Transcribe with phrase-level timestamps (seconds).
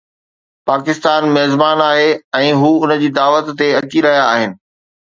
[0.69, 2.09] پاڪستان ميزبان آهي
[2.41, 4.61] ۽ هو ان جي دعوت تي اچي رهيا آهن.